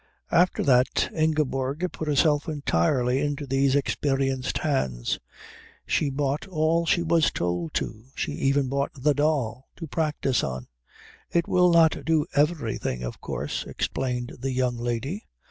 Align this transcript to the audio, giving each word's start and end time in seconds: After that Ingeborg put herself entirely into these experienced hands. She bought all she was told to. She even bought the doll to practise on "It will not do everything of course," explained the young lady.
After 0.31 0.63
that 0.63 1.11
Ingeborg 1.13 1.87
put 1.91 2.07
herself 2.07 2.49
entirely 2.49 3.19
into 3.21 3.45
these 3.45 3.75
experienced 3.75 4.57
hands. 4.57 5.19
She 5.85 6.09
bought 6.09 6.47
all 6.47 6.87
she 6.87 7.03
was 7.03 7.29
told 7.29 7.75
to. 7.75 8.05
She 8.15 8.31
even 8.31 8.67
bought 8.67 8.93
the 8.95 9.13
doll 9.13 9.67
to 9.75 9.85
practise 9.85 10.43
on 10.43 10.65
"It 11.29 11.47
will 11.47 11.71
not 11.71 12.03
do 12.03 12.25
everything 12.33 13.03
of 13.03 13.21
course," 13.21 13.63
explained 13.65 14.37
the 14.39 14.51
young 14.53 14.75
lady. 14.77 15.27